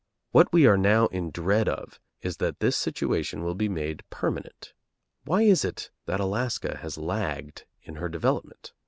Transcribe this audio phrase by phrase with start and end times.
[0.31, 4.73] What we are now in dread of is that this situation will be made permanent.
[5.25, 8.73] Why is it that Alaska has lagged in her development?